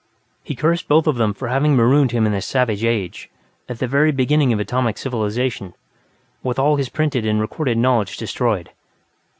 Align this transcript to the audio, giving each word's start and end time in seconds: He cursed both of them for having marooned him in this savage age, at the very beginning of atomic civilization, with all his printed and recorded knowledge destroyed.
He 0.43 0.55
cursed 0.55 0.87
both 0.87 1.05
of 1.05 1.17
them 1.17 1.31
for 1.31 1.49
having 1.49 1.75
marooned 1.75 2.09
him 2.09 2.25
in 2.25 2.31
this 2.31 2.47
savage 2.47 2.83
age, 2.83 3.29
at 3.69 3.77
the 3.77 3.85
very 3.85 4.11
beginning 4.11 4.51
of 4.51 4.59
atomic 4.59 4.97
civilization, 4.97 5.75
with 6.41 6.57
all 6.57 6.77
his 6.77 6.89
printed 6.89 7.23
and 7.23 7.39
recorded 7.39 7.77
knowledge 7.77 8.17
destroyed. 8.17 8.71